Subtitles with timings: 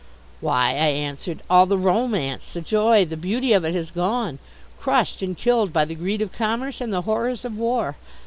[0.39, 4.39] "Why," I answered, "all the romance, the joy, the beauty of it has gone,
[4.79, 7.97] crushed and killed by the greed of commerce and the horrors of war.